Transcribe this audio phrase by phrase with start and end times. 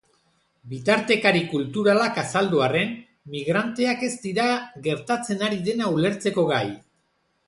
[0.69, 2.95] Bitartekari kulturalak azaldu arren,
[3.35, 4.47] migranteak ez dira
[4.87, 6.63] gertatzen ari dena ulertzeko gai.